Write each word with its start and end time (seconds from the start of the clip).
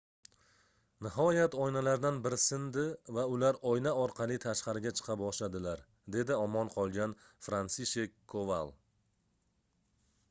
nihoyat 1.07 1.57
oynalardan 1.65 2.17
biri 2.27 2.39
sindi 2.43 2.85
va 3.17 3.25
ular 3.33 3.59
oyna 3.73 3.93
orqali 4.05 4.39
tashqariga 4.47 4.95
chiqa 5.01 5.17
boshladilar 5.25 5.85
dedi 6.17 6.41
omon 6.47 6.75
qolgan 6.79 7.17
fransishek 7.51 8.19
koval 8.35 8.77